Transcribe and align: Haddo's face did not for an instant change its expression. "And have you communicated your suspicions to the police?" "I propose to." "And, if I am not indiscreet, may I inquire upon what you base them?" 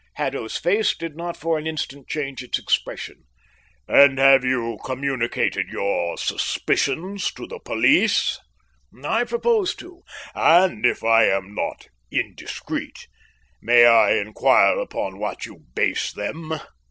Haddo's 0.15 0.57
face 0.57 0.97
did 0.97 1.15
not 1.15 1.37
for 1.37 1.59
an 1.59 1.67
instant 1.67 2.07
change 2.07 2.41
its 2.41 2.57
expression. 2.57 3.25
"And 3.87 4.17
have 4.17 4.43
you 4.43 4.79
communicated 4.83 5.69
your 5.69 6.17
suspicions 6.17 7.31
to 7.33 7.45
the 7.45 7.59
police?" 7.59 8.39
"I 9.05 9.25
propose 9.25 9.75
to." 9.75 10.01
"And, 10.33 10.87
if 10.87 11.03
I 11.03 11.25
am 11.25 11.53
not 11.53 11.85
indiscreet, 12.09 13.07
may 13.61 13.85
I 13.85 14.13
inquire 14.13 14.79
upon 14.79 15.19
what 15.19 15.45
you 15.45 15.65
base 15.75 16.11
them?" 16.11 16.51